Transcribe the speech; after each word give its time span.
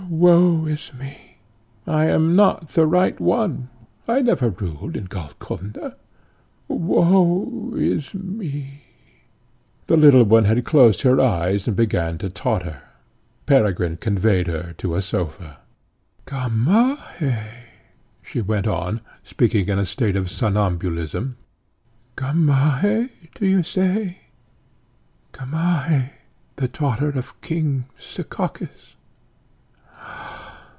Woe 0.13 0.65
is 0.65 0.93
me! 0.93 1.37
I 1.87 2.05
am 2.07 2.35
not 2.35 2.67
the 2.69 2.85
right 2.85 3.17
one; 3.19 3.69
I 4.09 4.21
never 4.21 4.49
ruled 4.49 4.97
in 4.97 5.05
Golconda. 5.05 5.95
Woe 6.67 7.73
is 7.77 8.13
me!" 8.13 8.83
The 9.87 9.95
little 9.95 10.25
one 10.25 10.43
had 10.43 10.65
closed 10.65 11.03
her 11.03 11.19
eyes, 11.21 11.65
and 11.65 11.77
began 11.77 12.17
to 12.19 12.29
totter. 12.29 12.81
Peregrine 13.45 13.95
conveyed 13.97 14.47
her 14.47 14.75
to 14.79 14.95
a 14.95 15.01
sofa. 15.01 15.59
"Gamaheh!" 16.25 17.43
she 18.21 18.41
went 18.41 18.67
on, 18.67 18.99
speaking 19.23 19.69
in 19.69 19.79
a 19.79 19.85
state 19.85 20.17
of 20.17 20.29
somnambulism, 20.29 21.37
"Gamaheh, 22.17 23.07
do 23.35 23.47
you 23.47 23.63
say? 23.63 24.17
Gamaheh, 25.31 26.09
the 26.57 26.67
daughter 26.67 27.09
of 27.09 27.39
King 27.39 27.85
Sekakis? 27.97 28.95